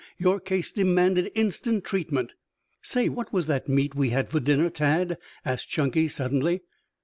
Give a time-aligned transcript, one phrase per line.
[0.17, 2.33] Your case demanded instant treatment"
[2.81, 6.63] "Say, what was that meat we had for dinner, Tad?" asked Chunky suddenly.